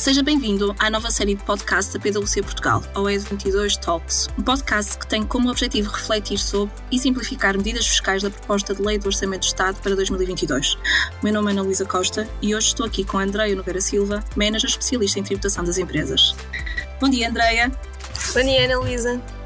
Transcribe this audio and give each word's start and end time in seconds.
Seja 0.00 0.22
bem-vindo 0.22 0.74
à 0.78 0.88
nova 0.88 1.10
série 1.10 1.34
de 1.34 1.44
podcast 1.44 1.92
da 1.92 2.00
PwC 2.00 2.40
Portugal, 2.40 2.82
ao 2.94 3.04
ED22 3.04 3.76
Talks, 3.76 4.28
um 4.38 4.42
podcast 4.42 4.98
que 4.98 5.06
tem 5.06 5.22
como 5.22 5.50
objetivo 5.50 5.90
refletir 5.90 6.38
sobre 6.38 6.74
e 6.90 6.98
simplificar 6.98 7.54
medidas 7.54 7.86
fiscais 7.86 8.22
da 8.22 8.30
proposta 8.30 8.74
de 8.74 8.80
Lei 8.80 8.98
do 8.98 9.06
Orçamento 9.06 9.42
de 9.42 9.48
Estado 9.48 9.78
para 9.82 9.94
2022. 9.94 10.74
O 10.74 10.78
meu 11.22 11.34
nome 11.34 11.48
é 11.48 11.52
Ana 11.52 11.62
Luísa 11.62 11.84
Costa 11.84 12.26
e 12.40 12.54
hoje 12.54 12.68
estou 12.68 12.86
aqui 12.86 13.04
com 13.04 13.18
a 13.18 13.24
Andreia 13.24 13.54
Nogueira 13.54 13.80
Silva, 13.80 14.24
manager 14.34 14.70
especialista 14.70 15.20
em 15.20 15.22
tributação 15.22 15.64
das 15.64 15.76
empresas. 15.76 16.34
Bom 16.98 17.10
dia, 17.10 17.28
Andreia. 17.28 17.70
Bom 18.34 18.42
dia, 18.42 18.64
Ana 18.64 18.78
Luísa. 18.78 19.39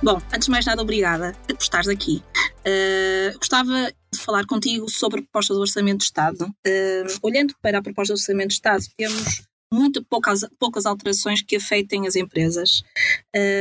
Bom, 0.00 0.22
antes 0.32 0.46
de 0.46 0.50
mais 0.50 0.64
nada, 0.64 0.80
obrigada 0.80 1.32
por 1.46 1.56
estares 1.60 1.88
aqui. 1.88 2.22
Uh, 2.60 3.36
gostava 3.36 3.92
de 4.12 4.20
falar 4.20 4.46
contigo 4.46 4.88
sobre 4.88 5.18
a 5.18 5.22
proposta 5.22 5.52
do 5.52 5.60
Orçamento 5.60 5.98
de 5.98 6.04
Estado. 6.04 6.44
Uh, 6.44 7.18
olhando 7.20 7.52
para 7.60 7.78
a 7.78 7.82
proposta 7.82 8.14
do 8.14 8.16
Orçamento 8.16 8.48
de 8.48 8.54
Estado, 8.54 8.84
temos 8.96 9.42
muito 9.72 10.04
poucas, 10.04 10.46
poucas 10.58 10.86
alterações 10.86 11.42
que 11.42 11.56
afetem 11.56 12.06
as 12.06 12.14
empresas 12.14 12.82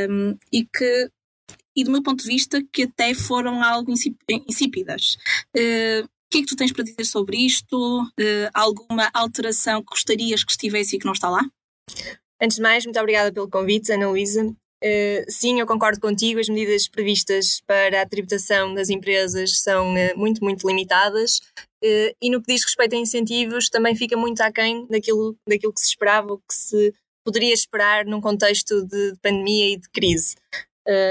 um, 0.09 0.38
e 0.52 0.66
que, 0.66 1.09
e 1.75 1.84
do 1.84 1.91
meu 1.91 2.03
ponto 2.03 2.21
de 2.21 2.30
vista, 2.30 2.63
que 2.72 2.83
até 2.83 3.13
foram 3.16 3.63
algo 3.63 3.91
insípidas. 3.91 5.17
Uh, 5.55 6.05
o 6.05 6.30
que 6.30 6.38
é 6.39 6.41
que 6.41 6.47
tu 6.47 6.55
tens 6.55 6.72
para 6.72 6.83
dizer 6.83 7.05
sobre 7.05 7.38
isto? 7.38 8.03
Uh, 8.03 8.49
alguma 8.53 9.09
alteração 9.11 9.81
que 9.81 9.89
gostarias 9.89 10.44
que 10.44 10.52
estivesse 10.52 10.95
e 10.95 10.99
que 10.99 11.05
não 11.05 11.13
está 11.13 11.30
lá? 11.30 11.41
Antes 12.39 12.58
de 12.58 12.63
mais, 12.63 12.85
muito 12.85 12.99
obrigada 12.99 13.33
pelo 13.33 13.49
convite, 13.49 13.91
Ana 13.91 14.09
Luísa. 14.09 14.55
Uh, 14.84 15.26
sim, 15.27 15.59
eu 15.59 15.66
concordo 15.66 15.99
contigo, 15.99 16.40
as 16.40 16.49
medidas 16.49 16.88
previstas 16.88 17.62
para 17.66 18.02
a 18.02 18.05
tributação 18.08 18.76
das 18.76 18.90
empresas 18.91 19.59
são 19.59 19.94
uh, 19.94 20.17
muito, 20.17 20.44
muito 20.44 20.67
limitadas. 20.67 21.39
Uh, 21.84 22.14
e 22.22 22.30
no 22.30 22.42
que 22.42 22.53
diz 22.53 22.64
respeito 22.64 22.95
a 22.95 23.00
incentivos 23.00 23.69
também 23.69 23.95
fica 23.95 24.16
muito 24.16 24.42
aquém 24.42 24.86
daquilo, 24.88 25.36
daquilo 25.47 25.73
que 25.73 25.80
se 25.80 25.89
esperava, 25.89 26.34
o 26.34 26.38
que 26.38 26.53
se 26.53 26.94
poderia 27.25 27.53
esperar 27.53 28.06
num 28.06 28.22
contexto 28.22 28.86
de 28.86 29.16
pandemia 29.22 29.73
e 29.73 29.78
de 29.78 29.89
crise. 29.89 30.36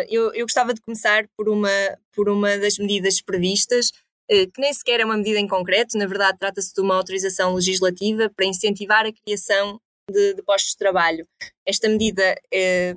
Eu, 0.09 0.33
eu, 0.33 0.47
gostava 0.47 0.73
de 0.73 0.81
começar 0.81 1.29
por 1.37 1.51
uma, 1.51 1.69
por 2.15 2.31
uma 2.31 2.57
das 2.57 2.79
medidas 2.79 3.21
previstas, 3.21 3.91
que 4.27 4.59
nem 4.59 4.73
sequer 4.73 5.01
é 5.01 5.05
uma 5.05 5.19
medida 5.19 5.39
em 5.39 5.47
concreto, 5.47 5.99
na 5.99 6.07
verdade 6.07 6.39
trata-se 6.39 6.73
de 6.73 6.81
uma 6.81 6.97
autorização 6.97 7.55
legislativa 7.55 8.33
para 8.35 8.47
incentivar 8.47 9.05
a 9.05 9.13
criação 9.13 9.79
de, 10.11 10.35
de 10.35 10.43
postos 10.43 10.73
de 10.73 10.79
trabalho. 10.79 11.27
Esta 11.67 11.89
medida 11.89 12.35
é, 12.53 12.95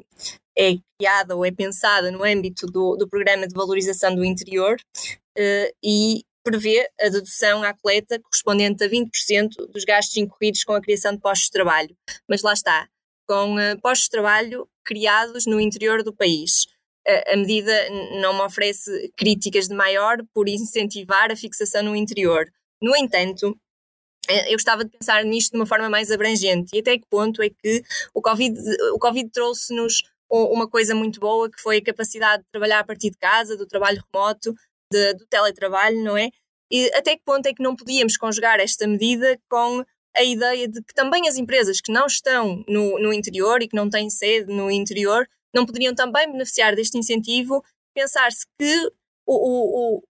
é 0.58 0.76
criada 0.98 1.36
ou 1.36 1.46
é 1.46 1.52
pensada 1.52 2.12
no 2.12 2.24
âmbito 2.24 2.68
do, 2.68 2.96
do 2.96 3.08
Programa 3.08 3.48
de 3.48 3.54
Valorização 3.54 4.16
do 4.16 4.24
Interior 4.24 4.76
uh, 4.76 5.76
e 5.84 6.24
prevê 6.44 6.90
a 7.00 7.10
dedução 7.10 7.64
à 7.64 7.74
coleta 7.74 8.20
correspondente 8.20 8.84
a 8.84 8.90
20% 8.90 9.72
dos 9.72 9.84
gastos 9.84 10.18
incorridos 10.18 10.64
com 10.64 10.74
a 10.74 10.82
criação 10.82 11.14
de 11.14 11.20
postos 11.20 11.46
de 11.46 11.52
trabalho. 11.52 11.96
Mas 12.28 12.42
lá 12.42 12.54
está, 12.54 12.88
com 13.28 13.56
uh, 13.56 13.80
postos 13.82 14.06
de 14.06 14.12
trabalho 14.12 14.68
criados 14.84 15.46
no 15.46 15.60
interior 15.60 16.04
do 16.04 16.14
país. 16.14 16.66
a 17.32 17.38
medida 17.38 17.72
não 18.22 18.34
me 18.34 18.42
oferece 18.42 19.12
críticas 19.16 19.68
de 19.68 19.76
maior 19.76 20.18
por 20.34 20.50
incentivar 20.50 21.32
a 21.32 21.36
fixação 21.36 21.84
no 21.84 21.96
interior. 21.96 22.46
No 22.82 22.96
entanto, 22.96 23.56
eu 24.30 24.54
gostava 24.54 24.86
de 24.86 24.92
pensar 24.92 25.24
nisto 25.24 25.52
de 25.52 25.58
uma 25.58 25.66
forma 25.66 25.90
mais 25.90 26.12
abrangente 26.12 26.70
e 26.74 26.80
até 26.80 26.98
que 26.98 27.06
ponto 27.10 27.42
é 27.42 27.50
que 27.50 27.84
o 28.14 28.22
Covid, 28.22 28.58
o 28.94 29.00
COVID 29.00 29.30
trouxe-nos 29.32 30.04
uma 30.30 30.70
coisa 30.70 30.94
muito 30.94 31.20
boa 31.20 31.50
que 31.50 31.60
foi 31.60 31.78
a 31.78 31.84
capacidade 31.84 32.44
de 32.44 32.50
trabalhar 32.52 32.80
a 32.80 32.84
partir 32.84 33.10
de 33.10 33.18
casa, 33.18 33.58
do 33.58 33.66
trabalho 33.66 34.04
remoto, 34.14 34.54
de, 34.92 35.14
do 35.16 35.26
teletrabalho, 35.26 36.04
não 36.04 36.16
é? 36.16 36.30
E 36.72 36.86
até 36.94 37.16
que 37.16 37.24
ponto 37.26 37.48
é 37.48 37.54
que 37.54 37.64
não 37.64 37.76
podíamos 37.76 38.16
conjugar 38.16 38.60
esta 38.60 38.88
medida 38.88 39.40
com 39.50 39.84
a 40.16 40.24
ideia 40.24 40.68
de 40.68 40.84
que 40.84 40.94
também 40.94 41.28
as 41.28 41.38
empresas 41.38 41.82
que 41.82 41.92
não 41.92 42.06
estão 42.06 42.64
no, 42.68 43.00
no 43.00 43.12
interior 43.12 43.62
e 43.62 43.68
que 43.68 43.76
não 43.76 43.90
têm 43.90 44.10
sede 44.10 44.54
no 44.54 44.70
interior 44.70 45.28
não 45.54 45.66
poderiam 45.66 45.96
também 45.96 46.32
beneficiar 46.32 46.76
deste 46.76 46.98
incentivo? 46.98 47.64
Pensar-se 47.96 48.46
que 48.60 48.92
o, 49.26 49.34
o, 49.34 49.98
o, 49.98 50.04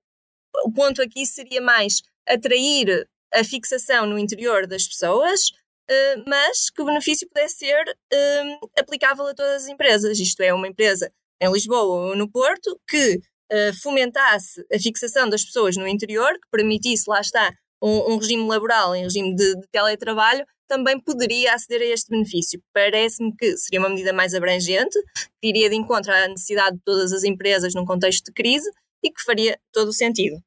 o 0.66 0.72
ponto 0.74 1.02
aqui 1.02 1.26
seria 1.26 1.62
mais 1.62 2.02
atrair 2.28 3.08
a 3.34 3.44
fixação 3.44 4.06
no 4.06 4.18
interior 4.18 4.68
das 4.68 4.88
pessoas 4.88 5.52
uh, 5.90 6.24
mas 6.28 6.70
que 6.70 6.82
o 6.82 6.86
benefício 6.86 7.28
pudesse 7.28 7.58
ser 7.58 7.84
uh, 7.90 8.70
aplicável 8.78 9.28
a 9.28 9.34
todas 9.34 9.64
as 9.64 9.68
empresas. 9.68 10.20
Isto 10.20 10.42
é, 10.42 10.54
uma 10.54 10.68
empresa 10.68 11.12
em 11.42 11.52
Lisboa 11.52 12.10
ou 12.10 12.16
no 12.16 12.30
Porto 12.30 12.80
que 12.88 13.16
uh, 13.16 13.82
fomentasse 13.82 14.64
a 14.74 14.80
fixação 14.80 15.28
das 15.30 15.44
pessoas 15.44 15.76
no 15.76 15.88
interior, 15.88 16.34
que 16.34 16.50
permitisse, 16.52 17.06
lá 17.08 17.20
está, 17.20 17.52
um, 17.82 18.14
um 18.14 18.18
regime 18.18 18.48
laboral 18.48 18.96
em 18.96 19.04
regime 19.04 19.36
de, 19.36 19.56
de 19.56 19.68
teletrabalho, 19.72 20.46
também 20.68 21.00
poderia 21.00 21.56
aceder 21.56 21.82
a 21.82 21.94
este 21.94 22.10
benefício. 22.10 22.62
Parece-me 22.74 23.36
que 23.36 23.58
seria 23.58 23.80
uma 23.80 23.90
medida 23.90 24.14
mais 24.14 24.36
abrangente, 24.36 25.00
que 25.42 25.50
iria 25.50 25.70
de 25.70 25.76
encontro 25.76 26.12
à 26.12 26.28
necessidade 26.28 26.78
de 26.78 26.84
todas 26.84 27.12
as 27.12 27.24
empresas 27.24 27.74
num 27.74 27.86
contexto 27.86 28.26
de 28.26 28.34
crise 28.34 28.70
e 29.04 29.10
que 29.10 29.24
faria 29.24 29.58
todo 29.74 29.88
o 29.88 29.94
sentido 29.94 30.40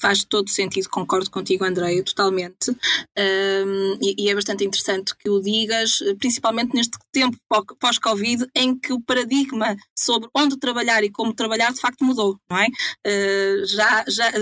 faz 0.00 0.24
todo 0.24 0.50
sentido, 0.50 0.88
concordo 0.88 1.30
contigo, 1.30 1.64
Andreia, 1.64 2.02
totalmente. 2.02 2.70
Um, 2.70 3.98
e, 4.02 4.14
e, 4.18 4.30
é 4.30 4.34
bastante 4.34 4.64
interessante 4.64 5.14
que 5.16 5.30
o 5.30 5.40
digas, 5.40 5.98
principalmente 6.18 6.74
neste 6.74 6.98
tempo 7.12 7.38
pós-Covid, 7.78 8.46
em 8.54 8.76
que 8.76 8.92
o 8.92 9.00
paradigma 9.00 9.76
sobre 9.96 10.28
onde 10.34 10.58
trabalhar 10.58 11.04
e 11.04 11.10
como 11.10 11.34
trabalhar 11.34 11.72
de 11.72 11.80
facto 11.80 12.04
mudou, 12.04 12.38
não 12.50 12.58
é? 12.58 12.66
Uh, 13.06 13.66
já, 13.66 14.04
já, 14.08 14.32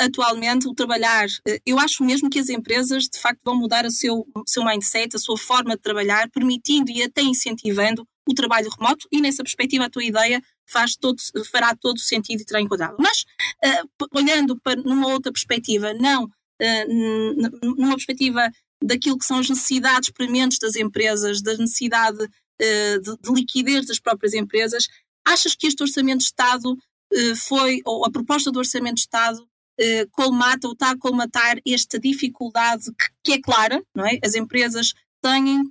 atualmente, 0.00 0.68
o 0.68 0.74
trabalhar, 0.74 1.26
uh, 1.26 1.58
eu 1.64 1.78
acho 1.78 2.04
mesmo 2.04 2.28
que 2.28 2.38
as 2.38 2.48
empresas 2.48 3.04
de 3.04 3.18
facto 3.18 3.40
vão 3.44 3.56
mudar 3.56 3.86
o 3.86 3.90
seu, 3.90 4.26
seu 4.46 4.64
mindset, 4.64 5.16
a 5.16 5.18
sua 5.18 5.38
forma 5.38 5.74
de 5.74 5.82
trabalhar, 5.82 6.28
permitindo 6.30 6.90
e 6.90 7.02
até 7.02 7.22
incentivando 7.22 8.06
o 8.28 8.34
trabalho 8.34 8.68
remoto, 8.76 9.06
e 9.10 9.20
nessa 9.20 9.42
perspectiva, 9.42 9.84
a 9.84 9.90
tua 9.90 10.04
ideia 10.04 10.42
faz 10.66 10.96
todo, 10.96 11.16
fará 11.50 11.74
todo 11.74 11.98
sentido 11.98 12.42
e 12.42 12.44
terá 12.44 12.60
enquadrado. 12.60 12.96
Mas, 12.98 13.24
uh, 13.64 14.08
olhando 14.14 14.58
para 14.60 14.80
numa 14.82 15.08
outra 15.08 15.32
perspectiva, 15.32 15.94
não 15.94 16.24
uh, 16.24 17.76
numa 17.76 17.94
perspectiva 17.94 18.50
daquilo 18.82 19.18
que 19.18 19.24
são 19.24 19.38
as 19.38 19.48
necessidades 19.48 20.10
prementes 20.10 20.58
das 20.58 20.76
empresas, 20.76 21.42
da 21.42 21.56
necessidade 21.56 22.22
uh, 22.22 23.00
de, 23.00 23.16
de, 23.22 23.32
liquidez 23.32 23.86
das 23.86 23.98
próprias 23.98 24.34
empresas, 24.34 24.88
achas 25.26 25.54
que 25.54 25.66
este 25.66 25.82
Orçamento 25.82 26.18
de 26.18 26.24
Estado 26.24 26.76
foi, 27.36 27.80
ou 27.84 28.04
a 28.04 28.10
proposta 28.10 28.50
do 28.50 28.58
Orçamento 28.58 28.96
de 28.96 29.02
Estado, 29.02 29.48
colmata 30.10 30.66
ou 30.66 30.72
está 30.72 30.90
a 30.90 30.98
colmatar 30.98 31.56
esta 31.64 32.00
dificuldade 32.00 32.84
que, 32.86 33.06
que 33.22 33.32
é 33.34 33.40
clara, 33.40 33.80
não 33.94 34.04
é? 34.04 34.18
As 34.24 34.34
empresas 34.34 34.92
têm 35.22 35.62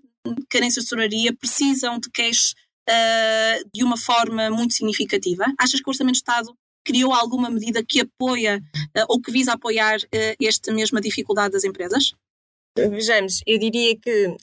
carência 0.50 0.81
de 0.81 0.88
tesouraria, 0.88 1.35
precisam 1.35 2.00
de 2.00 2.09
cash 2.09 2.55
uh, 2.90 3.69
de 3.73 3.84
uma 3.84 3.97
forma 3.97 4.50
muito 4.50 4.73
significativa? 4.73 5.46
Achas 5.59 5.81
que 5.81 5.88
o 5.88 5.91
Orçamento 5.91 6.13
de 6.13 6.19
Estado 6.19 6.56
criou 6.85 7.13
alguma 7.13 7.50
medida 7.50 7.84
que 7.84 8.01
apoia 8.01 8.62
uh, 8.97 9.06
ou 9.09 9.19
que 9.19 9.31
visa 9.31 9.53
apoiar 9.53 9.97
uh, 9.97 10.35
esta 10.46 10.72
mesma 10.72 11.01
dificuldade 11.01 11.53
das 11.53 11.63
empresas? 11.63 12.13
Vejamos, 12.78 13.40
eu 13.47 13.57
diria 13.57 13.97
que 13.97 14.35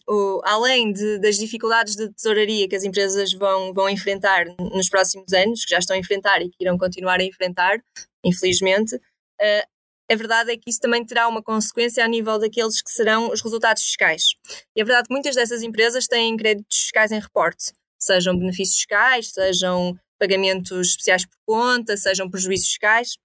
além 0.44 0.90
de, 0.90 1.18
das 1.18 1.36
dificuldades 1.36 1.94
de 1.94 2.10
tesouraria 2.14 2.66
que 2.66 2.74
as 2.74 2.82
empresas 2.82 3.34
vão, 3.34 3.74
vão 3.74 3.90
enfrentar 3.90 4.46
nos 4.58 4.88
próximos 4.88 5.34
anos, 5.34 5.66
que 5.66 5.70
já 5.70 5.78
estão 5.78 5.94
a 5.94 5.98
enfrentar 5.98 6.40
e 6.40 6.48
que 6.48 6.56
irão 6.58 6.78
continuar 6.78 7.20
a 7.20 7.24
enfrentar, 7.24 7.78
infelizmente, 8.24 8.96
uh, 8.96 9.72
a 10.10 10.14
verdade 10.14 10.50
é 10.50 10.56
que 10.56 10.68
isso 10.68 10.80
também 10.80 11.04
terá 11.04 11.28
uma 11.28 11.42
consequência 11.42 12.02
a 12.04 12.08
nível 12.08 12.38
daqueles 12.38 12.82
que 12.82 12.90
serão 12.90 13.30
os 13.30 13.42
resultados 13.42 13.82
fiscais. 13.82 14.34
E 14.74 14.80
a 14.80 14.84
verdade 14.84 15.04
é 15.04 15.08
que 15.08 15.12
muitas 15.12 15.34
dessas 15.34 15.62
empresas 15.62 16.06
têm 16.06 16.36
créditos 16.36 16.78
fiscais 16.78 17.12
em 17.12 17.20
reporte 17.20 17.72
sejam 18.04 18.36
benefícios 18.36 18.76
fiscais, 18.78 19.28
sejam 19.28 19.98
pagamentos 20.18 20.88
especiais 20.88 21.26
por 21.26 21.36
conta, 21.46 21.96
sejam 21.96 22.30
prejuízos 22.30 22.68
fiscais. 22.68 23.16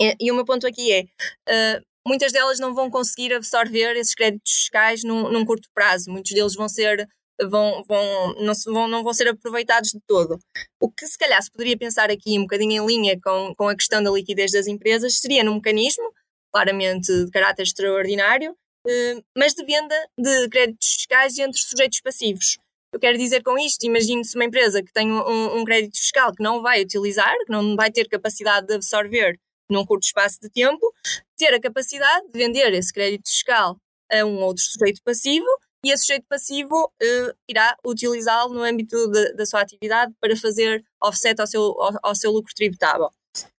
E, 0.00 0.16
e 0.20 0.30
o 0.30 0.34
meu 0.34 0.44
ponto 0.44 0.66
aqui 0.66 0.92
é: 0.92 1.02
uh, 1.02 1.84
muitas 2.06 2.32
delas 2.32 2.60
não 2.60 2.74
vão 2.74 2.90
conseguir 2.90 3.32
absorver 3.32 3.96
esses 3.96 4.14
créditos 4.14 4.52
fiscais 4.52 5.02
num, 5.02 5.30
num 5.30 5.44
curto 5.44 5.68
prazo, 5.74 6.10
muitos 6.10 6.32
deles 6.32 6.54
vão 6.54 6.68
ser. 6.68 7.08
Vão, 7.50 7.82
vão, 7.88 8.34
não, 8.34 8.52
vão, 8.66 8.86
não 8.86 9.02
vão 9.02 9.12
ser 9.12 9.26
aproveitados 9.26 9.90
de 9.90 9.98
todo. 10.06 10.38
O 10.80 10.88
que 10.88 11.04
se 11.04 11.18
calhar 11.18 11.42
se 11.42 11.50
poderia 11.50 11.76
pensar 11.76 12.08
aqui 12.08 12.38
um 12.38 12.42
bocadinho 12.42 12.84
em 12.84 12.86
linha 12.86 13.20
com, 13.20 13.52
com 13.56 13.68
a 13.68 13.74
questão 13.74 14.00
da 14.00 14.08
liquidez 14.12 14.52
das 14.52 14.68
empresas 14.68 15.18
seria 15.18 15.42
num 15.42 15.56
mecanismo, 15.56 16.12
claramente 16.52 17.12
de 17.12 17.28
caráter 17.32 17.64
extraordinário, 17.64 18.56
eh, 18.86 19.20
mas 19.36 19.52
de 19.52 19.64
venda 19.64 19.96
de 20.16 20.48
créditos 20.48 20.92
fiscais 20.92 21.36
entre 21.40 21.60
sujeitos 21.60 22.00
passivos. 22.00 22.56
Eu 22.94 23.00
quero 23.00 23.18
dizer 23.18 23.42
com 23.42 23.58
isto, 23.58 23.84
imagine-se 23.84 24.36
uma 24.36 24.44
empresa 24.44 24.80
que 24.80 24.92
tem 24.92 25.10
um, 25.10 25.58
um, 25.58 25.64
crédito 25.64 25.98
fiscal 25.98 26.32
que 26.32 26.40
não 26.40 26.62
vai 26.62 26.80
utilizar, 26.80 27.34
que 27.44 27.50
não 27.50 27.74
vai 27.74 27.90
ter 27.90 28.08
capacidade 28.08 28.68
de 28.68 28.74
absorver 28.74 29.36
num 29.68 29.84
curto 29.84 30.04
espaço 30.04 30.38
de 30.40 30.48
tempo, 30.48 30.94
ter 31.36 31.52
a 31.52 31.60
capacidade 31.60 32.24
de 32.30 32.38
vender 32.38 32.72
esse 32.72 32.92
crédito 32.92 33.28
fiscal 33.28 33.76
a 34.12 34.24
um 34.24 34.40
outro 34.44 34.62
sujeito 34.62 35.02
passivo 35.02 35.44
e 35.84 35.90
esse 35.90 36.04
sujeito 36.04 36.24
passivo 36.28 36.84
uh, 36.84 37.34
irá 37.48 37.76
utilizá-lo 37.84 38.54
no 38.54 38.62
âmbito 38.62 39.10
de, 39.10 39.32
da 39.32 39.44
sua 39.44 39.62
atividade 39.62 40.14
para 40.20 40.36
fazer 40.36 40.84
offset 41.02 41.40
ao 41.40 41.48
seu, 41.48 41.62
ao, 41.62 41.98
ao 42.00 42.14
seu 42.14 42.30
lucro 42.30 42.54
tributável. 42.54 43.10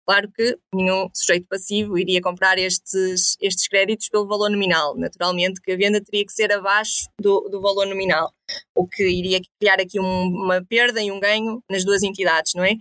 Claro 0.06 0.30
que 0.32 0.58
nenhum 0.74 1.08
sujeito 1.14 1.48
passivo 1.48 1.96
iria 1.96 2.20
comprar 2.20 2.58
estes, 2.58 3.36
estes 3.40 3.66
créditos 3.66 4.10
pelo 4.10 4.26
valor 4.26 4.50
nominal. 4.50 4.94
Naturalmente 4.96 5.60
que 5.62 5.72
a 5.72 5.76
venda 5.76 6.00
teria 6.02 6.26
que 6.26 6.32
ser 6.32 6.52
abaixo 6.52 7.08
do, 7.18 7.48
do 7.48 7.60
valor 7.60 7.86
nominal, 7.86 8.30
o 8.74 8.86
que 8.86 9.02
iria 9.02 9.40
criar 9.58 9.80
aqui 9.80 9.98
um, 9.98 10.26
uma 10.26 10.62
perda 10.62 11.02
e 11.02 11.10
um 11.10 11.18
ganho 11.18 11.62
nas 11.70 11.84
duas 11.84 12.02
entidades, 12.02 12.52
não 12.54 12.64
é? 12.64 12.74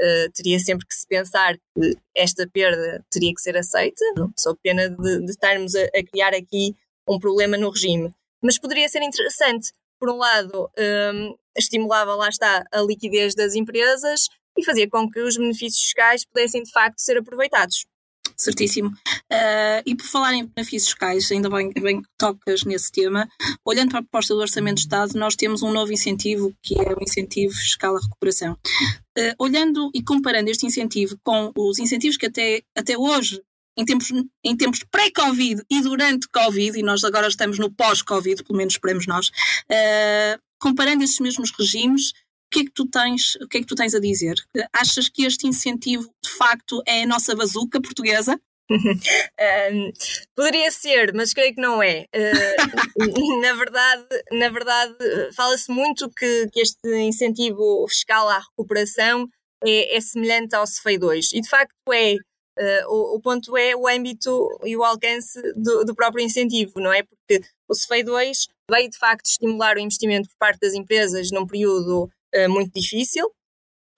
Uh, 0.00 0.32
teria 0.32 0.58
sempre 0.58 0.86
que 0.86 0.94
se 0.94 1.06
pensar 1.06 1.58
que 1.74 1.94
esta 2.16 2.48
perda 2.48 3.04
teria 3.10 3.34
que 3.34 3.42
ser 3.42 3.58
aceita, 3.58 4.02
só 4.34 4.54
pena 4.62 4.88
de, 4.88 5.26
de 5.26 5.30
estarmos 5.30 5.74
a, 5.74 5.84
a, 5.84 6.02
criar 6.10 6.32
aqui 6.32 6.74
um 7.06 7.18
problema 7.18 7.58
no 7.58 7.68
regime. 7.68 8.10
Mas 8.42 8.58
poderia 8.58 8.88
ser 8.88 9.02
interessante, 9.02 9.70
por 9.98 10.08
um 10.08 10.16
lado, 10.16 10.70
um, 11.14 11.36
estimulava, 11.54 12.14
lá 12.14 12.30
está, 12.30 12.64
a 12.72 12.80
liquidez 12.80 13.34
das 13.34 13.54
empresas 13.54 14.30
e 14.60 14.64
fazia 14.64 14.88
com 14.88 15.10
que 15.10 15.20
os 15.20 15.36
benefícios 15.36 15.82
fiscais 15.82 16.24
pudessem 16.24 16.62
de 16.62 16.70
facto 16.70 16.98
ser 16.98 17.18
aproveitados. 17.18 17.84
Certíssimo. 18.36 18.88
Uh, 18.88 19.82
e 19.84 19.94
por 19.94 20.06
falar 20.06 20.34
em 20.34 20.46
benefícios 20.46 20.92
fiscais, 20.92 21.30
ainda 21.30 21.50
bem, 21.50 21.70
bem 21.72 22.00
que 22.00 22.08
tocas 22.16 22.64
nesse 22.64 22.90
tema, 22.90 23.28
olhando 23.64 23.90
para 23.90 23.98
a 23.98 24.02
proposta 24.02 24.34
do 24.34 24.40
Orçamento 24.40 24.76
de 24.76 24.82
Estado, 24.82 25.18
nós 25.18 25.36
temos 25.36 25.62
um 25.62 25.72
novo 25.72 25.92
incentivo, 25.92 26.54
que 26.62 26.74
é 26.78 26.94
o 26.94 27.02
incentivo 27.02 27.52
fiscal 27.52 27.96
à 27.96 28.00
recuperação. 28.00 28.56
Uh, 29.18 29.34
olhando 29.38 29.90
e 29.94 30.02
comparando 30.02 30.50
este 30.50 30.66
incentivo 30.66 31.18
com 31.22 31.52
os 31.56 31.78
incentivos 31.78 32.16
que 32.16 32.26
até, 32.26 32.62
até 32.76 32.96
hoje 32.96 33.42
em 33.76 33.84
tempos, 33.84 34.10
em 34.44 34.56
tempos 34.56 34.84
pré-Covid 34.90 35.62
e 35.70 35.80
durante 35.80 36.28
Covid, 36.28 36.78
e 36.78 36.82
nós 36.82 37.04
agora 37.04 37.28
estamos 37.28 37.58
no 37.58 37.70
pós-Covid, 37.70 38.42
pelo 38.44 38.56
menos 38.56 38.74
esperemos 38.74 39.06
nós, 39.06 39.28
uh, 39.28 40.40
comparando 40.58 41.04
estes 41.04 41.20
mesmos 41.20 41.50
regimes, 41.58 42.12
o 42.50 42.52
que 42.52 42.60
é 42.60 42.64
que 42.64 42.72
tu 42.72 42.86
tens, 42.86 43.36
o 43.36 43.46
que 43.46 43.58
é 43.58 43.60
que 43.60 43.66
tu 43.66 43.76
tens 43.76 43.94
a 43.94 44.00
dizer? 44.00 44.34
Achas 44.72 45.08
que 45.08 45.24
este 45.24 45.46
incentivo 45.46 46.02
de 46.22 46.30
facto 46.30 46.82
é 46.84 47.04
a 47.04 47.06
nossa 47.06 47.34
bazuca 47.36 47.80
portuguesa? 47.80 48.38
um, 48.70 49.92
poderia 50.34 50.70
ser, 50.70 51.14
mas 51.14 51.32
creio 51.32 51.54
que 51.54 51.60
não 51.60 51.80
é. 51.80 52.06
Uh, 52.14 53.40
na 53.40 53.54
verdade, 53.54 54.06
na 54.32 54.48
verdade 54.48 54.96
fala-se 55.34 55.70
muito 55.70 56.10
que, 56.10 56.48
que, 56.52 56.60
este 56.60 56.88
incentivo 56.88 57.86
fiscal 57.88 58.28
à 58.28 58.40
recuperação 58.40 59.28
é, 59.64 59.96
é 59.96 60.00
semelhante 60.00 60.54
ao 60.54 60.64
CFEI 60.64 60.98
2 60.98 61.32
e 61.34 61.40
de 61.40 61.48
facto 61.48 61.74
é. 61.92 62.16
Uh, 62.58 62.84
o, 62.88 63.16
o, 63.16 63.20
ponto 63.20 63.56
é 63.56 63.74
o 63.74 63.88
âmbito 63.88 64.46
e 64.64 64.76
o 64.76 64.84
alcance 64.84 65.40
do, 65.56 65.82
do 65.82 65.94
próprio 65.94 66.22
incentivo, 66.22 66.72
não 66.76 66.92
é? 66.92 67.02
Porque 67.02 67.40
o 67.66 67.74
CFEI 67.74 68.02
2 68.02 68.48
veio 68.70 68.90
de 68.90 68.98
facto 68.98 69.24
estimular 69.24 69.76
o 69.76 69.80
investimento 69.80 70.28
por 70.28 70.36
parte 70.36 70.60
das 70.60 70.74
empresas 70.74 71.30
num 71.30 71.46
período 71.46 72.10
uh, 72.34 72.48
muito 72.48 72.72
difícil. 72.72 73.30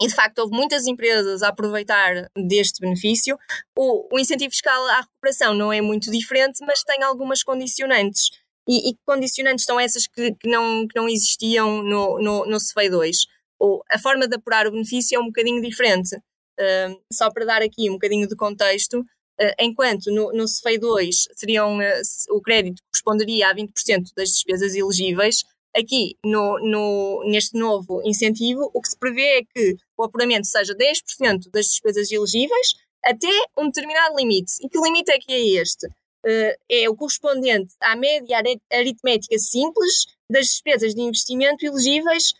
E 0.00 0.06
de 0.08 0.14
facto 0.14 0.40
houve 0.40 0.54
muitas 0.54 0.86
empresas 0.86 1.42
a 1.42 1.48
aproveitar 1.48 2.28
deste 2.36 2.80
benefício. 2.80 3.38
O, 3.78 4.12
o 4.12 4.18
incentivo 4.18 4.50
fiscal 4.50 4.84
à 4.88 5.00
recuperação 5.00 5.54
não 5.54 5.72
é 5.72 5.80
muito 5.80 6.10
diferente, 6.10 6.58
mas 6.66 6.82
tem 6.82 7.02
algumas 7.04 7.44
condicionantes. 7.44 8.30
E, 8.68 8.90
e 8.90 8.96
condicionantes 9.06 9.64
são 9.64 9.78
essas 9.78 10.06
que, 10.06 10.32
que, 10.34 10.48
não, 10.48 10.86
que 10.88 10.96
não 10.96 11.08
existiam 11.08 11.82
no, 11.82 12.18
no, 12.18 12.46
no 12.46 12.58
CFEI 12.58 12.90
2? 12.90 13.26
Ou 13.60 13.82
a 13.90 13.98
forma 13.98 14.26
de 14.26 14.36
apurar 14.36 14.66
o 14.66 14.72
benefício 14.72 15.16
é 15.16 15.20
um 15.20 15.26
bocadinho 15.26 15.62
diferente. 15.62 16.16
Uh, 16.16 17.00
só 17.12 17.30
para 17.30 17.44
dar 17.44 17.62
aqui 17.62 17.88
um 17.88 17.94
bocadinho 17.94 18.28
de 18.28 18.36
contexto, 18.36 19.00
uh, 19.00 19.54
enquanto 19.60 20.06
no, 20.10 20.32
no 20.32 20.46
CFEI 20.46 20.78
2 20.78 21.28
seriam, 21.34 21.78
uh, 21.78 21.82
o 22.30 22.40
crédito 22.40 22.82
corresponderia 22.82 23.50
a 23.50 23.54
20% 23.54 23.68
das 24.16 24.30
despesas 24.30 24.74
elegíveis, 24.74 25.44
Aqui, 25.74 26.16
no, 26.24 26.58
no, 26.58 27.24
neste 27.24 27.58
novo 27.58 28.02
incentivo, 28.04 28.70
o 28.74 28.80
que 28.80 28.90
se 28.90 28.98
prevê 28.98 29.38
é 29.38 29.42
que 29.42 29.76
o 29.96 30.04
apuramento 30.04 30.46
seja 30.46 30.74
10% 30.74 31.50
das 31.50 31.66
despesas 31.66 32.12
elegíveis 32.12 32.74
até 33.04 33.30
um 33.56 33.66
determinado 33.66 34.16
limite. 34.16 34.52
E 34.60 34.68
que 34.68 34.78
limite 34.78 35.10
é 35.10 35.18
que 35.18 35.32
é 35.32 35.60
este? 35.62 35.86
Uh, 35.86 36.54
é 36.70 36.88
o 36.88 36.94
correspondente 36.94 37.74
à 37.80 37.96
média 37.96 38.40
aritmética 38.70 39.36
simples 39.38 40.06
das 40.30 40.46
despesas 40.46 40.94
de 40.94 41.00
investimento 41.00 41.64
elegíveis 41.66 42.34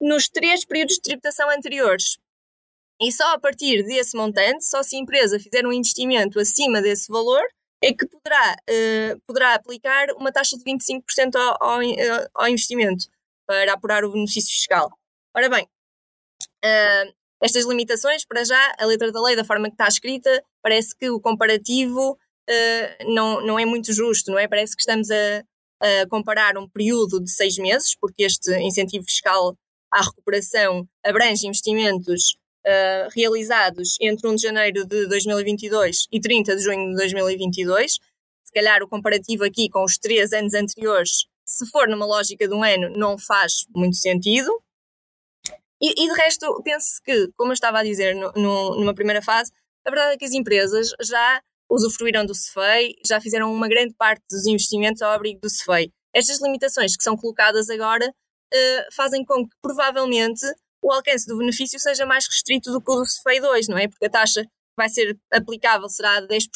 nos 0.00 0.28
três 0.28 0.64
períodos 0.64 0.96
de 0.96 1.02
tributação 1.02 1.48
anteriores. 1.50 2.18
E 3.00 3.10
só 3.10 3.32
a 3.32 3.40
partir 3.40 3.84
desse 3.84 4.16
montante, 4.16 4.64
só 4.64 4.82
se 4.82 4.96
a 4.96 4.98
empresa 4.98 5.38
fizer 5.38 5.66
um 5.66 5.72
investimento 5.72 6.38
acima 6.38 6.82
desse 6.82 7.10
valor, 7.10 7.42
é 7.82 7.92
que 7.92 8.06
poderá, 8.06 8.56
uh, 8.70 9.20
poderá 9.26 9.54
aplicar 9.54 10.06
uma 10.16 10.32
taxa 10.32 10.56
de 10.56 10.62
25% 10.64 11.34
ao, 11.34 11.62
ao, 11.62 11.82
eh, 11.82 12.28
ao, 12.32 12.48
investimento 12.48 13.06
para 13.46 13.72
apurar 13.72 14.04
o 14.04 14.12
benefício 14.12 14.54
fiscal. 14.54 14.90
Ora 15.36 15.48
bem, 15.48 15.64
uh, 15.64 17.12
estas 17.42 17.66
limitações, 17.66 18.24
para 18.24 18.44
já, 18.44 18.74
a 18.78 18.86
letra 18.86 19.10
da 19.10 19.20
lei, 19.20 19.34
da 19.34 19.44
forma 19.44 19.66
que 19.66 19.74
está 19.74 19.88
escrita, 19.88 20.42
parece 20.62 20.96
que 20.96 21.10
o 21.10 21.20
comparativo 21.20 22.12
uh, 22.12 23.12
não, 23.12 23.44
não 23.44 23.58
é 23.58 23.64
muito 23.64 23.92
justo, 23.92 24.30
não 24.30 24.38
é? 24.38 24.46
Parece 24.46 24.76
que 24.76 24.82
estamos 24.82 25.10
a, 25.10 25.38
a 26.02 26.06
comparar 26.08 26.56
um 26.56 26.68
período 26.68 27.20
de 27.20 27.30
seis 27.30 27.58
meses, 27.58 27.96
porque 28.00 28.22
este 28.22 28.52
incentivo 28.60 29.04
fiscal 29.04 29.56
à 29.90 30.02
recuperação 30.02 30.88
abrange 31.04 31.48
investimentos 31.48 32.36
uh, 32.66 33.08
realizados 33.14 33.96
entre 34.00 34.28
1 34.28 34.34
de 34.36 34.42
janeiro 34.42 34.86
de 34.86 35.06
2022 35.08 36.06
e 36.10 36.20
30 36.20 36.56
de 36.56 36.62
junho 36.62 36.90
de 36.90 36.96
2022. 36.96 37.92
Se 37.92 38.52
calhar 38.52 38.82
o 38.82 38.88
comparativo 38.88 39.44
aqui 39.44 39.68
com 39.68 39.84
os 39.84 39.98
três 39.98 40.32
anos 40.32 40.54
anteriores, 40.54 41.26
se 41.44 41.66
for 41.70 41.88
numa 41.88 42.06
lógica 42.06 42.46
de 42.46 42.54
um 42.54 42.62
ano, 42.62 42.90
não 42.96 43.18
faz 43.18 43.66
muito 43.74 43.96
sentido. 43.96 44.50
E, 45.80 46.04
e 46.04 46.08
de 46.08 46.14
resto, 46.14 46.62
penso 46.62 47.02
que, 47.04 47.28
como 47.36 47.50
eu 47.50 47.54
estava 47.54 47.80
a 47.80 47.82
dizer 47.82 48.14
no, 48.14 48.30
no, 48.32 48.76
numa 48.76 48.94
primeira 48.94 49.20
fase, 49.20 49.50
a 49.84 49.90
verdade 49.90 50.14
é 50.14 50.16
que 50.16 50.24
as 50.24 50.32
empresas 50.32 50.90
já 51.00 51.42
usufruíram 51.68 52.24
do 52.24 52.34
CEFEI, 52.34 52.94
já 53.04 53.20
fizeram 53.20 53.52
uma 53.52 53.66
grande 53.66 53.94
parte 53.94 54.22
dos 54.30 54.46
investimentos 54.46 55.02
ao 55.02 55.10
abrigo 55.10 55.40
do 55.40 55.50
CEFEI. 55.50 55.90
Estas 56.14 56.40
limitações 56.40 56.96
que 56.96 57.02
são 57.02 57.16
colocadas 57.16 57.68
agora 57.70 58.06
uh, 58.06 58.94
fazem 58.94 59.24
com 59.24 59.44
que, 59.48 59.56
provavelmente, 59.60 60.44
o 60.82 60.92
alcance 60.92 61.26
do 61.26 61.38
benefício 61.38 61.78
seja 61.78 62.04
mais 62.04 62.26
restrito 62.26 62.72
do 62.72 62.80
que 62.80 62.90
o 62.90 62.96
do 62.96 63.04
CFEI 63.04 63.40
2, 63.40 63.68
não 63.68 63.78
é? 63.78 63.88
Porque 63.88 64.06
a 64.06 64.10
taxa 64.10 64.46
vai 64.76 64.88
ser 64.88 65.16
aplicável 65.32 65.88
será 65.88 66.20
de 66.20 66.28
10% 66.28 66.46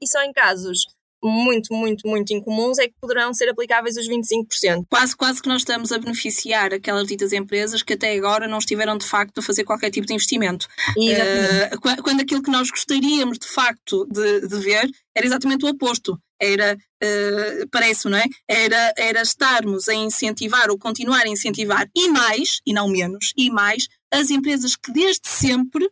e 0.00 0.06
só 0.06 0.22
em 0.22 0.32
casos 0.32 0.86
muito, 1.24 1.72
muito, 1.72 2.06
muito 2.06 2.34
incomuns 2.34 2.78
é 2.78 2.86
que 2.86 2.94
poderão 3.00 3.32
ser 3.32 3.48
aplicáveis 3.48 3.96
os 3.96 4.06
25%. 4.06 4.84
Quase, 4.90 5.16
quase 5.16 5.40
que 5.40 5.48
nós 5.48 5.62
estamos 5.62 5.90
a 5.90 5.98
beneficiar 5.98 6.74
aquelas 6.74 7.08
ditas 7.08 7.32
empresas 7.32 7.82
que 7.82 7.94
até 7.94 8.14
agora 8.14 8.46
não 8.46 8.58
estiveram 8.58 8.98
de 8.98 9.06
facto 9.06 9.38
a 9.38 9.42
fazer 9.42 9.64
qualquer 9.64 9.90
tipo 9.90 10.06
de 10.06 10.12
investimento. 10.12 10.66
Uh, 10.96 12.02
quando 12.02 12.20
aquilo 12.20 12.42
que 12.42 12.50
nós 12.50 12.70
gostaríamos 12.70 13.38
de 13.38 13.46
facto 13.46 14.06
de, 14.10 14.46
de 14.46 14.58
ver 14.58 14.86
era 15.16 15.26
exatamente 15.26 15.64
o 15.64 15.68
oposto. 15.68 16.18
Era, 16.44 16.76
uh, 16.76 17.68
parece, 17.70 18.08
não 18.08 18.18
é? 18.18 18.24
Era, 18.48 18.92
era 18.96 19.22
estarmos 19.22 19.88
a 19.88 19.94
incentivar 19.94 20.70
ou 20.70 20.78
continuar 20.78 21.22
a 21.22 21.28
incentivar 21.28 21.88
e 21.94 22.08
mais, 22.08 22.60
e 22.66 22.72
não 22.72 22.88
menos, 22.88 23.32
e 23.36 23.50
mais, 23.50 23.88
as 24.12 24.30
empresas 24.30 24.76
que 24.76 24.92
desde 24.92 25.26
sempre 25.26 25.88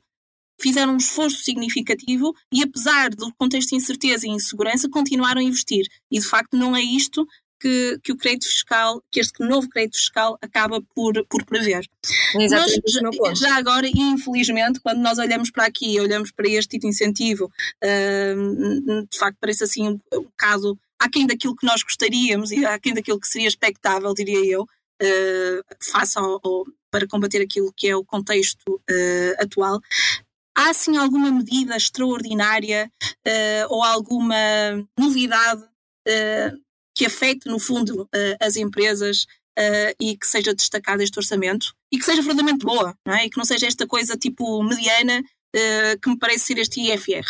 fizeram 0.61 0.95
um 0.95 0.97
esforço 0.97 1.43
significativo 1.43 2.33
e, 2.53 2.63
apesar 2.63 3.11
do 3.11 3.35
contexto 3.35 3.71
de 3.71 3.77
incerteza 3.77 4.27
e 4.27 4.31
insegurança, 4.31 4.89
continuaram 4.89 5.41
a 5.41 5.45
investir. 5.45 5.85
E, 6.11 6.21
de 6.21 6.27
facto, 6.27 6.57
não 6.57 6.77
é 6.77 6.81
isto 6.81 7.27
que, 7.63 8.01
que 8.03 8.13
o 8.13 8.17
crédito 8.17 8.47
fiscal, 8.47 9.01
que 9.11 9.21
este 9.21 9.45
novo 9.45 9.69
crédito 9.69 9.97
fiscal 9.97 10.37
acaba 10.43 10.83
por, 10.95 11.15
por 11.29 11.45
prever. 11.45 11.89
Exatamente 12.37 13.01
nós, 13.01 13.39
já, 13.39 13.57
agora, 13.57 13.87
infelizmente, 13.87 14.81
quando 14.81 14.99
nós 14.99 15.19
olhamos 15.19 15.51
para 15.53 15.67
aqui, 15.67 16.01
olhamos 16.01 16.33
para 16.33 16.49
este 16.49 16.71
tipo 16.71 16.83
de 16.83 16.89
incentivo, 16.89 17.45
uh, 17.45 19.07
de 19.09 19.19
facto 19.19 19.39
parece 19.41 19.63
assim 19.63 19.89
um, 19.89 20.01
um 20.13 20.23
bocado 20.23 20.77
aquém 20.99 21.27
daquilo 21.27 21.55
que 21.55 21.67
nós 21.67 21.83
gostaríamos 21.83 22.51
e 22.51 22.65
aquém 22.67 22.95
daquilo 22.95 23.21
que 23.21 23.29
seria 23.29 23.49
expectável, 23.49 24.13
diria 24.13 24.45
eu, 24.45 24.63
uh, 24.63 25.77
face 25.93 26.19
ao, 26.19 26.41
ao, 26.43 26.65
para 26.91 27.07
combater 27.07 27.41
aquilo 27.41 27.73
que 27.77 27.89
é 27.89 27.97
o 27.97 28.05
contexto 28.05 28.69
uh, 28.69 29.43
atual. 29.43 29.81
Há 30.55 30.71
assim 30.71 30.97
alguma 30.97 31.31
medida 31.31 31.77
extraordinária 31.77 32.91
uh, 33.27 33.67
ou 33.71 33.83
alguma 33.83 34.37
novidade 34.99 35.63
uh, 35.63 36.63
que 36.95 37.07
afete, 37.07 37.49
no 37.49 37.59
fundo, 37.59 38.03
uh, 38.03 38.37
as 38.41 38.57
empresas 38.57 39.27
e 40.01 40.17
que 40.17 40.27
seja 40.27 40.55
destacada 40.55 41.05
este 41.05 41.19
orçamento? 41.19 41.75
E 41.93 41.99
que 41.99 42.07
seja 42.07 42.23
verdadeiramente 42.23 42.65
boa, 42.65 42.97
não 43.07 43.15
é? 43.15 43.27
E 43.27 43.31
que 43.31 43.37
não 43.37 43.45
seja 43.45 43.67
esta 43.67 43.87
coisa 43.87 44.17
tipo 44.17 44.63
mediana 44.63 45.23
que 46.03 46.09
me 46.09 46.19
parece 46.19 46.47
ser 46.47 46.59
este 46.59 46.81
IFR. 46.81 47.27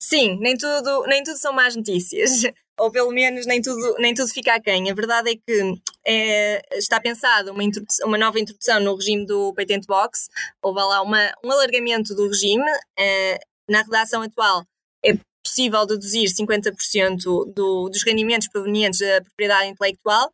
Sim, 0.00 0.38
nem 0.40 0.56
tudo, 0.56 1.04
nem 1.06 1.22
tudo 1.22 1.36
são 1.36 1.52
más 1.52 1.76
notícias. 1.76 2.30
Ou 2.78 2.92
pelo 2.92 3.10
menos 3.10 3.44
nem 3.44 3.60
tudo, 3.60 3.96
nem 3.98 4.14
tudo 4.14 4.28
fica 4.32 4.54
aquém. 4.54 4.88
A 4.88 4.94
verdade 4.94 5.32
é 5.32 5.34
que 5.34 5.74
é, 6.06 6.62
está 6.78 7.00
pensada 7.00 7.52
uma, 7.52 7.62
uma 8.04 8.16
nova 8.16 8.38
introdução 8.38 8.80
no 8.80 8.94
regime 8.94 9.26
do 9.26 9.52
Patent 9.54 9.84
Box. 9.86 10.28
Houve 10.62 10.78
lá 10.78 11.02
uma, 11.02 11.32
um 11.44 11.50
alargamento 11.50 12.14
do 12.14 12.28
regime. 12.28 12.64
É, 12.96 13.38
na 13.68 13.82
redação 13.82 14.22
atual 14.22 14.64
é 15.04 15.18
possível 15.48 15.86
deduzir 15.86 16.28
50% 16.28 17.52
do, 17.54 17.88
dos 17.88 18.02
rendimentos 18.04 18.48
provenientes 18.48 19.00
da 19.00 19.22
propriedade 19.22 19.68
intelectual. 19.68 20.30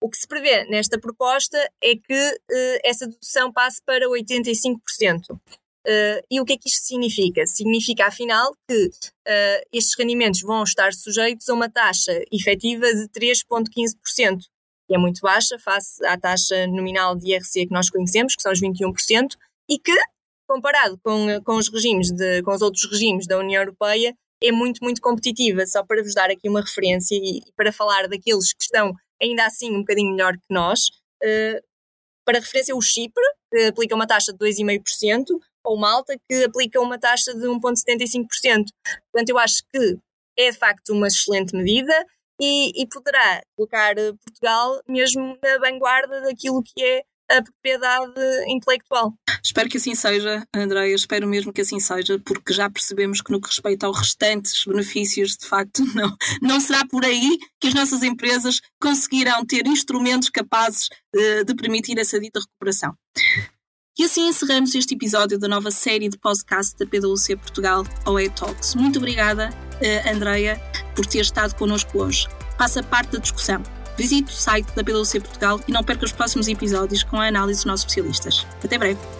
O 0.00 0.10
que 0.10 0.18
se 0.18 0.26
prevê 0.26 0.64
nesta 0.64 0.98
proposta 0.98 1.56
é 1.82 1.94
que 1.94 2.38
eh, 2.50 2.80
essa 2.84 3.06
dedução 3.06 3.52
passe 3.52 3.80
para 3.84 4.06
85%. 4.06 5.38
Uh, 5.86 6.20
e 6.30 6.38
o 6.38 6.44
que 6.44 6.52
é 6.52 6.56
que 6.58 6.68
isto 6.68 6.86
significa? 6.86 7.46
Significa, 7.46 8.06
afinal, 8.06 8.54
que 8.68 8.86
uh, 8.86 9.66
estes 9.72 9.96
rendimentos 9.98 10.42
vão 10.42 10.62
estar 10.62 10.92
sujeitos 10.92 11.48
a 11.48 11.54
uma 11.54 11.70
taxa 11.70 12.12
efetiva 12.30 12.86
de 12.92 13.08
3,15%, 13.08 14.40
que 14.86 14.94
é 14.94 14.98
muito 14.98 15.22
baixa 15.22 15.58
face 15.58 16.04
à 16.04 16.18
taxa 16.18 16.66
nominal 16.66 17.16
de 17.16 17.32
IRC 17.32 17.66
que 17.66 17.72
nós 17.72 17.88
conhecemos, 17.88 18.36
que 18.36 18.42
são 18.42 18.52
os 18.52 18.60
21%, 18.60 19.28
e 19.70 19.78
que, 19.78 19.96
comparado 20.46 21.00
com, 21.02 21.42
com 21.42 21.56
os 21.56 21.72
regimes 21.72 22.10
de, 22.10 22.42
com 22.42 22.52
os 22.52 22.60
outros 22.60 22.84
regimes 22.90 23.26
da 23.26 23.38
União 23.38 23.62
Europeia, 23.62 24.14
é 24.42 24.52
muito, 24.52 24.82
muito 24.82 25.00
competitiva. 25.00 25.66
Só 25.66 25.84
para 25.84 26.02
vos 26.02 26.14
dar 26.14 26.30
aqui 26.30 26.48
uma 26.48 26.60
referência 26.60 27.14
e, 27.14 27.42
para 27.56 27.72
falar 27.72 28.08
daqueles 28.08 28.52
que 28.52 28.62
estão 28.62 28.92
ainda 29.20 29.44
assim 29.44 29.74
um 29.74 29.80
bocadinho 29.80 30.12
melhor 30.12 30.34
que 30.34 30.46
nós, 30.50 30.88
uh, 31.22 31.62
para 32.24 32.38
referência, 32.38 32.74
o 32.74 32.80
Chipre, 32.80 33.24
que 33.50 33.64
aplica 33.64 33.94
uma 33.94 34.06
taxa 34.06 34.32
de 34.32 34.38
2,5%, 34.38 35.24
ou 35.64 35.76
Malta, 35.76 36.14
que 36.28 36.44
aplica 36.44 36.80
uma 36.80 36.98
taxa 36.98 37.34
de 37.34 37.46
1,75%. 37.46 38.26
Portanto, 39.12 39.28
eu 39.28 39.38
acho 39.38 39.62
que 39.72 39.98
é 40.38 40.50
de 40.50 40.56
facto 40.56 40.90
uma 40.90 41.08
excelente 41.08 41.54
medida 41.54 41.92
e, 42.40 42.82
e 42.82 42.86
poderá 42.86 43.42
colocar 43.56 43.94
Portugal 44.24 44.80
mesmo 44.88 45.38
na 45.42 45.58
vanguarda 45.58 46.22
daquilo 46.22 46.62
que 46.62 46.82
é 46.82 47.02
a 47.30 47.42
propriedade 47.42 48.20
intelectual. 48.48 49.12
Espero 49.42 49.68
que 49.68 49.76
assim 49.76 49.94
seja, 49.94 50.46
Andréia, 50.54 50.94
espero 50.94 51.26
mesmo 51.26 51.52
que 51.52 51.60
assim 51.60 51.80
seja, 51.80 52.18
porque 52.24 52.52
já 52.52 52.68
percebemos 52.68 53.20
que 53.20 53.30
no 53.30 53.40
que 53.40 53.48
respeita 53.48 53.86
aos 53.86 53.98
restantes 53.98 54.64
benefícios, 54.64 55.36
de 55.36 55.46
facto, 55.46 55.84
não, 55.94 56.16
não 56.42 56.60
será 56.60 56.84
por 56.86 57.04
aí 57.04 57.38
que 57.60 57.68
as 57.68 57.74
nossas 57.74 58.02
empresas 58.02 58.60
conseguirão 58.80 59.44
ter 59.44 59.66
instrumentos 59.66 60.30
capazes 60.30 60.88
de, 61.14 61.22
eh, 61.22 61.44
de 61.44 61.54
permitir 61.54 61.98
essa 61.98 62.18
dita 62.18 62.40
recuperação. 62.40 62.94
E 63.98 64.04
assim 64.04 64.28
encerramos 64.28 64.74
este 64.74 64.94
episódio 64.94 65.38
da 65.38 65.46
nova 65.46 65.70
série 65.70 66.08
de 66.08 66.16
podcast 66.16 66.74
da 66.78 66.86
PwC 66.86 67.36
Portugal, 67.36 67.84
OE 68.06 68.30
Talks. 68.30 68.74
Muito 68.74 68.98
obrigada, 68.98 69.50
uh, 69.50 70.14
Andreia, 70.14 70.58
por 70.96 71.04
ter 71.04 71.20
estado 71.20 71.54
connosco 71.54 72.02
hoje. 72.02 72.26
Faça 72.56 72.82
parte 72.82 73.12
da 73.12 73.18
discussão. 73.18 73.62
Visite 73.98 74.32
o 74.32 74.34
site 74.34 74.72
da 74.74 74.82
PwC 74.82 75.20
Portugal 75.20 75.60
e 75.68 75.72
não 75.72 75.84
perca 75.84 76.06
os 76.06 76.12
próximos 76.12 76.48
episódios 76.48 77.02
com 77.02 77.20
a 77.20 77.26
análise 77.26 77.58
dos 77.58 77.66
nossos 77.66 77.84
especialistas. 77.84 78.46
Até 78.64 78.78
breve! 78.78 79.19